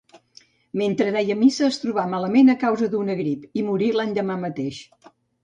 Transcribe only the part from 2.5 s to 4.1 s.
a causa d'una grip, i morí